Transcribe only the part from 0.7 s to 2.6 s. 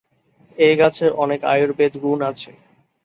গাছের অনেক আয়ুর্বেদ গুণ আছে।